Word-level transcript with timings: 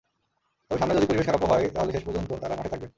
তবে 0.71 0.79
সামনে 0.79 0.95
যদি 0.95 1.07
পরিবেশ 1.07 1.25
খারাপও 1.25 1.49
হয়, 1.51 1.65
তাহলেও 1.69 1.93
শেষ 1.93 2.03
পর্যন্ত 2.05 2.29
তাঁরা 2.41 2.55
মাঠে 2.55 2.69
থাকবেন। 2.69 2.89